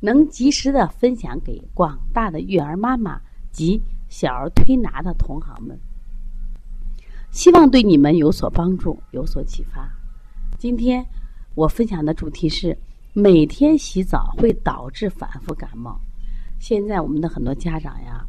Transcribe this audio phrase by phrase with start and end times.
[0.00, 5.78] 能及时的分享给广大的育儿妈妈及小儿推拿的同行们，
[7.30, 9.90] 希望对你们有所帮助，有所启发。
[10.58, 11.04] 今天
[11.54, 12.76] 我分享的主题是：
[13.12, 15.98] 每天洗澡会导致反复感冒。
[16.58, 18.24] 现在我们的很多家长呀，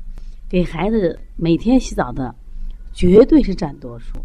[0.50, 2.34] 给孩子每天洗澡的
[2.94, 4.20] 绝对是占多数，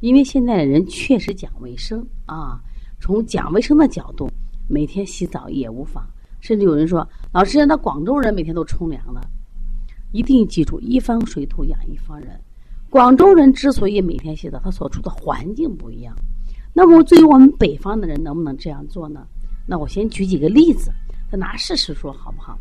[0.00, 2.60] 因为现在的人确实讲卫生啊，
[3.00, 4.28] 从讲卫生的角度，
[4.68, 6.04] 每天洗澡也无妨。
[6.42, 9.22] 甚至有人说：“老师，那广州人每天都冲凉了。”
[10.12, 12.38] 一定记住，一方水土养一方人。
[12.90, 16.14] 广州人之所以每天洗澡，他所处的环境不一样。
[16.74, 19.26] 那么，对于我们北方的人，能不能这样做呢？
[19.66, 20.92] 那我先举几个例子，
[21.30, 22.58] 再拿事实说，好不好？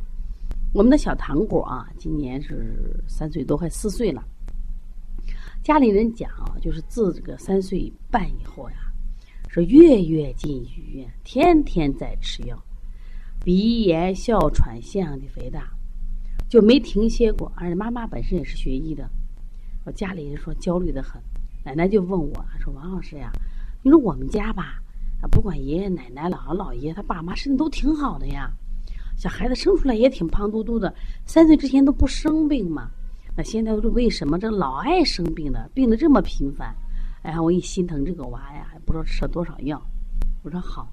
[0.73, 4.23] 我们的小糖果啊，今年是三岁多，快四岁了。
[5.63, 8.77] 家里人讲啊，就是自这个三岁半以后呀，
[9.49, 12.57] 是月月进医院，天天在吃药。
[13.43, 15.67] 鼻炎、哮喘、腺样体肥大，
[16.47, 17.51] 就没停歇过。
[17.55, 19.09] 而且妈妈本身也是学医的，
[19.83, 21.19] 我家里人说焦虑的很。
[21.65, 23.31] 奶奶就问我说：“王老师呀，
[23.81, 24.75] 你说我们家吧，
[25.21, 28.51] 啊，不管爷爷奶奶、姥姥姥爷，他爸妈身体都挺好的呀，
[29.17, 30.93] 小孩子生出来也挺胖嘟嘟的，
[31.25, 32.91] 三岁之前都不生病嘛。
[33.35, 35.67] 那现在为什么这老爱生病呢？
[35.73, 36.75] 病的这么频繁？
[37.23, 39.81] 哎呀，我一心疼这个娃呀，不知道吃了多少药。
[40.43, 40.87] 我说好。”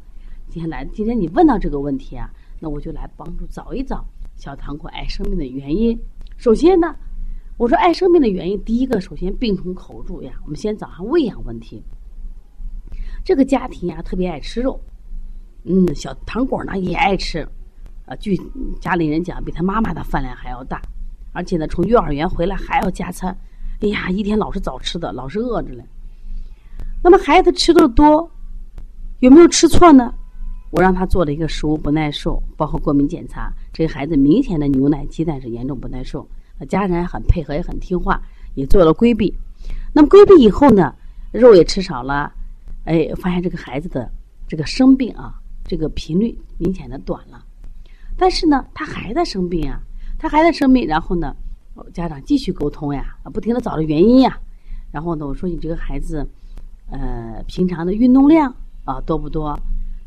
[0.50, 2.30] 今天来，今天你问到这个问题啊，
[2.60, 4.04] 那我就来帮助找一找
[4.36, 5.98] 小糖果爱生病的原因。
[6.36, 6.94] 首先呢，
[7.56, 10.32] 我说爱生病的原因，第一个，首先病从口入呀。
[10.44, 11.82] 我们先找上喂养问题。
[13.24, 14.80] 这个家庭呀，特别爱吃肉，
[15.64, 17.46] 嗯，小糖果呢也爱吃，
[18.06, 18.36] 啊，据
[18.80, 20.80] 家里人讲，比他妈妈的饭量还要大，
[21.32, 23.36] 而且呢，从幼儿园回来还要加餐，
[23.80, 25.84] 哎呀，一天老是早吃的，老是饿着嘞。
[27.02, 28.30] 那么孩子吃的多，
[29.18, 30.14] 有没有吃错呢？
[30.70, 33.52] 我让他做了一个食物不耐受，包括过敏检查。
[33.72, 36.28] 这个孩子明显的牛奶、鸡蛋是严重不耐受，
[36.68, 38.20] 家人很配合，也很听话，
[38.54, 39.34] 也做了规避。
[39.92, 40.94] 那么规避以后呢，
[41.32, 42.30] 肉也吃少了，
[42.84, 44.10] 哎，发现这个孩子的
[44.46, 45.34] 这个生病啊，
[45.64, 47.42] 这个频率明显的短了。
[48.16, 49.80] 但是呢，他还在生病啊，
[50.18, 50.86] 他还在生病。
[50.86, 51.34] 然后呢，
[51.94, 54.38] 家长继续沟通呀，不停的找着原因呀。
[54.90, 56.28] 然后呢，我说你这个孩子，
[56.90, 58.54] 呃，平常的运动量
[58.84, 59.58] 啊多不多？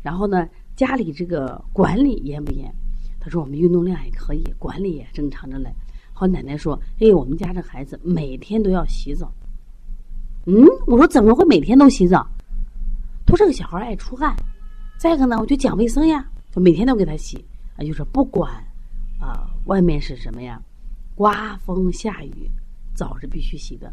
[0.02, 2.72] 然后呢，家里这个管理严不严？
[3.20, 5.72] 他说我们运动量也可以，管理也正常着嘞。
[6.12, 9.32] 好，奶奶说，哎，我们家这孩子每天都要洗澡。
[10.46, 12.26] 嗯，我说怎么会每天都洗澡？
[13.24, 14.34] 他说这个小孩爱出汗，
[14.98, 17.44] 再一个呢，我就讲卫生呀，就每天都给他洗。
[17.76, 18.52] 啊，就是不管
[19.20, 20.60] 啊，外面是什么呀，
[21.14, 22.50] 刮风下雨，
[22.94, 23.92] 澡是必须洗的。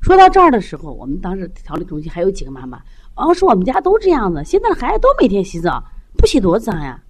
[0.00, 2.80] 说到这儿的时候，我们当时调理中心还有几个妈妈。
[3.16, 5.82] 哦，说我们家都这样子，现在的孩子都每天洗澡，
[6.16, 7.02] 不洗多脏呀。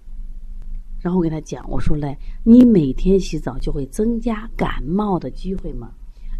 [0.99, 5.89] 然后我给他讲，我说嘞，你每天洗澡就会增加感冒的机会吗？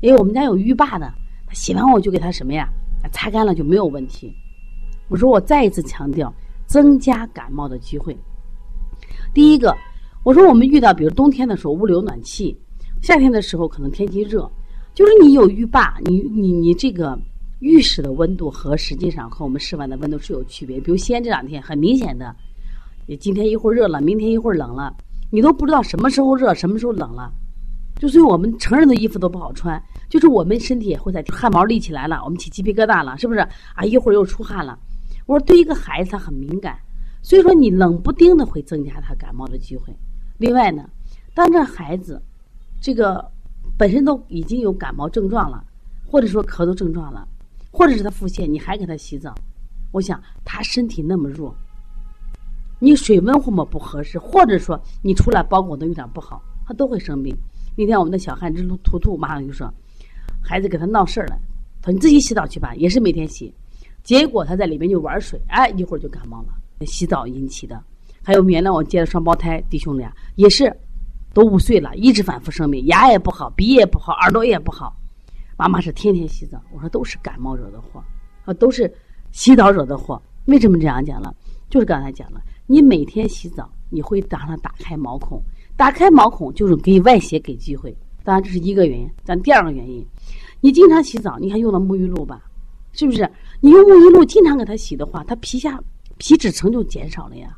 [0.01, 1.09] 因为我们家有浴霸的，
[1.45, 2.67] 他洗完我就给他什么呀，
[3.11, 4.33] 擦干了就没有问题。
[5.07, 6.33] 我说我再一次强调，
[6.65, 8.17] 增加感冒的机会。
[9.33, 9.73] 第一个，
[10.23, 12.59] 我说我们遇到比如冬天的时候屋里有暖气，
[13.01, 14.51] 夏天的时候可能天气热，
[14.93, 17.19] 就是你有浴霸，你你你这个。
[17.61, 20.79] 浴室的温度和实际上和我们室外的温度是有区别。
[20.79, 22.33] 比如西安这两天很明显的，
[23.05, 24.95] 你今天一会儿热了，明天一会儿冷了，
[25.29, 27.29] 你都不知道什么时候热，什么时候冷了。
[27.97, 29.77] 就所以我们成人的衣服都不好穿，
[30.07, 33.41] 就是我们身体也会在汗毛立起来了，我们起鸡皮疙瘩了，是不是
[33.75, 33.83] 啊？
[33.83, 34.79] 一会儿又出汗了。
[35.25, 36.79] 我说对一个孩子他很敏感，
[37.21, 39.93] 所以说你冷不丁的会增加他感冒的机会。
[40.37, 40.89] 另外呢，
[41.33, 42.21] 当这孩子
[42.79, 43.29] 这个
[43.77, 45.63] 本身都已经有感冒症状了，
[46.05, 47.27] 或者说咳嗽症状了。
[47.71, 49.33] 或者是他腹泻，你还给他洗澡，
[49.91, 51.55] 我想他身体那么弱，
[52.79, 57.31] 你水温或么不合适，或者说你出来包裹的有点不好，他都会生病。
[57.77, 59.71] 那天我们的小汉之图图马上就说，
[60.43, 61.37] 孩子给他闹事儿了，
[61.79, 63.53] 他说你自己洗澡去吧，也是每天洗，
[64.03, 67.79] 结果他在里面就玩水，哎，一会儿就感冒了，洗澡引起的。
[68.23, 70.75] 还有原来我接的双胞胎弟兄俩也是，
[71.33, 74.95] 都五岁了，一直反复生病，牙也不好，鼻也不好，耳朵也不好。
[75.57, 78.03] 妈妈是天天洗澡，我说都是感冒惹的祸，
[78.45, 78.91] 啊，都是
[79.31, 80.21] 洗澡惹的祸。
[80.45, 81.35] 为什么这样讲了？
[81.69, 85.41] 就是刚才讲了，你每天洗澡，你会让它打开毛孔，
[85.77, 87.95] 打开毛孔就是给外邪给机会。
[88.23, 90.05] 当然这是一个原因，咱第二个原因，
[90.61, 92.41] 你经常洗澡，你看用了沐浴露吧，
[92.93, 93.29] 是不是？
[93.59, 95.79] 你用沐浴露经常给它洗的话，它皮下
[96.17, 97.55] 皮脂层就减少了呀。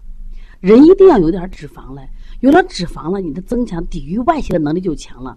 [0.60, 2.02] 人一定要有点脂肪了，
[2.42, 5.36] 有了脂肪了，你的增强抵御外邪的能力就强了。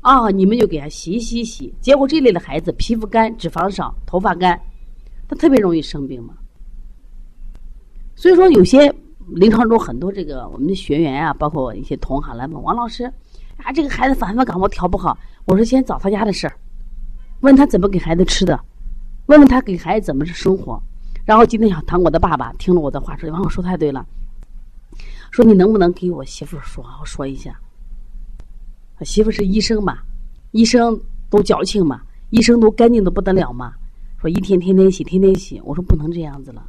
[0.00, 4.58] 啊，你们就给他洗洗洗，结果这类的孩子皮肤干、脂肪少、头发干，
[5.28, 6.34] 他特别容易生病嘛。
[8.14, 8.92] 所以说，有些
[9.28, 13.04] 临床中很多这个我们的学员啊，包括一些同行来问王老师。
[13.58, 16.56] 啊，这个孩子反复感冒调不好，我说先找他家的事儿，
[17.40, 18.58] 问他怎么给孩子吃的，
[19.26, 20.82] 问问他给孩子怎么是生活。
[21.24, 24.04] 然后今天小糖果的爸爸听了我的话说：“王老师说太对了，
[25.32, 27.58] 说你能不能给我媳妇说好说一下？
[29.00, 29.98] 媳妇是医生嘛，
[30.50, 30.96] 医生
[31.30, 33.72] 都矫情嘛，医生都干净的不得了嘛。
[34.20, 35.58] 说一天天天洗，天天洗。
[35.64, 36.62] 我说不能这样子了，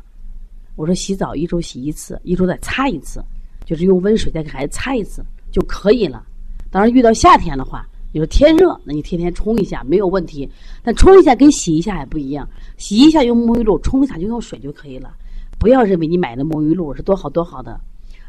[0.77, 3.23] 我说洗澡一周洗一次，一周再擦一次，
[3.65, 6.25] 就是用温水再给孩子擦一次就可以了。”
[6.71, 10.49] 当然，遇到夏天的话，你说天热，那你天天冲一下没有问题。
[10.81, 15.13] 但冲一下跟洗一下也不一样，洗一下用沐浴露，冲一下就用水就可以了。
[15.59, 17.79] 不要认为你买的沐浴露是多好多好的，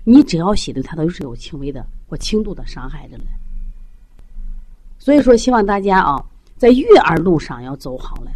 [0.04, 3.24] 你只要洗对它都是有轻微的或轻度的伤害着嘞。
[4.98, 6.24] 所以说，希望大家啊，
[6.56, 8.30] 在育儿路上要走好嘞。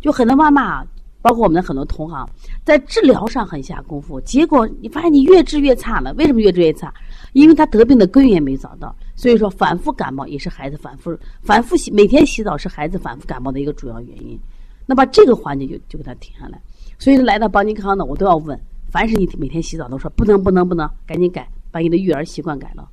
[0.00, 0.84] 就很多妈妈。
[1.20, 2.26] 包括我们的很多同行，
[2.64, 6.14] 在治疗上很下功夫，结果你发现你越治越差了。
[6.14, 6.94] 为什么越治越差？
[7.32, 8.94] 因为他得病的根源没找到。
[9.16, 14.38] 所以说，反复感冒也是孩子反复反复洗每天洗澡是孩子反复感冒的一个主要原因。
[14.86, 16.62] 那把这个环节就就给他停下来。
[17.00, 18.58] 所以来到邦尼康呢，我都要问：
[18.90, 22.88] 凡是你每天洗澡都说不能不能不能，赶紧改，把你的育儿习惯改了。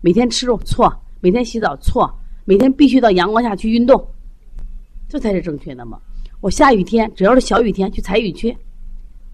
[0.00, 2.12] 每天吃肉错，每天洗澡错，
[2.44, 4.04] 每天必须到阳光下去运动，
[5.08, 5.98] 这才是正确的嘛。
[6.40, 8.56] 我下雨天，只要是小雨天去采雨去，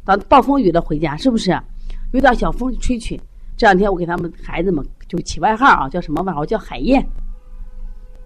[0.04, 1.58] 到暴风雨了回家，是不是？
[2.12, 3.20] 有点小风吹去。
[3.56, 6.44] 这两天我给他们孩子们就起外号啊，叫什么外号？
[6.44, 7.06] 叫海燕。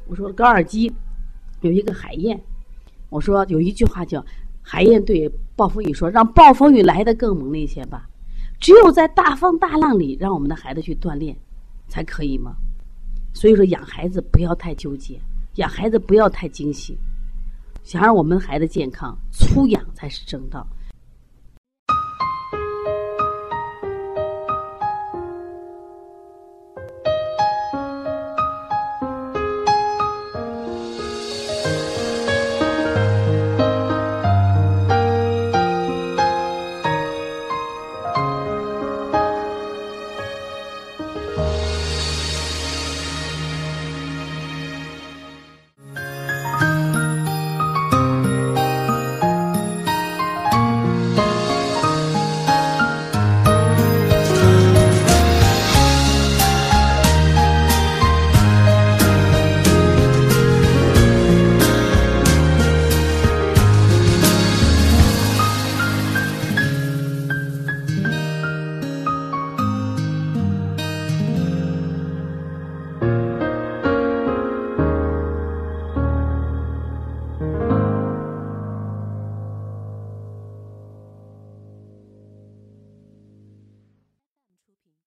[0.07, 0.93] 我说高尔基
[1.61, 2.41] 有一个海燕，
[3.09, 4.25] 我说有一句话叫
[4.71, 5.27] 海燕对
[5.57, 8.07] 暴风雨说：“让暴风雨来的更猛烈一些吧。”
[8.61, 11.35] 只有在大风大浪里，让我们的孩子去锻炼，
[11.89, 12.55] 才可以吗？
[13.33, 15.19] 所以说，养孩子不要太纠结，
[15.55, 16.99] 养孩子不要太惊喜。
[17.83, 20.67] 想让我们孩子健康，粗养才是正道。